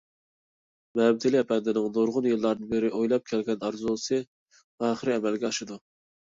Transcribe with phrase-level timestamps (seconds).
[0.99, 4.21] مەمتىلى ئەپەندىنىڭ نۇرغۇن يىللاردىن بېرى ئويلاپ كەلگەن ئارزۇسى
[4.91, 5.83] ئاخىر ئەمەلگە ئاشىدۇ.